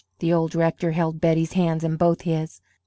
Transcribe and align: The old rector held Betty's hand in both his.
The 0.17 0.33
old 0.33 0.55
rector 0.55 0.93
held 0.93 1.21
Betty's 1.21 1.53
hand 1.53 1.83
in 1.83 1.95
both 1.95 2.21
his. 2.21 2.59